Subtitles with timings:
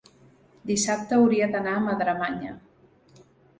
[0.69, 2.57] dissabte hauria d'anar a Madremanya.